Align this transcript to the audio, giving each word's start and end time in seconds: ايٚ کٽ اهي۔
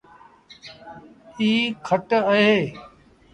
ايٚ 1.39 1.75
کٽ 1.87 2.07
اهي۔ 2.31 2.53